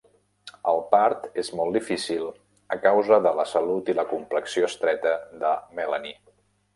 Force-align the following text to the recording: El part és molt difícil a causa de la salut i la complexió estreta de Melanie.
El 0.69 0.79
part 0.93 1.25
és 1.41 1.51
molt 1.59 1.75
difícil 1.77 2.25
a 2.75 2.77
causa 2.85 3.19
de 3.27 3.33
la 3.41 3.45
salut 3.51 3.91
i 3.93 3.95
la 3.99 4.07
complexió 4.15 4.71
estreta 4.71 5.13
de 5.45 5.53
Melanie. 5.81 6.19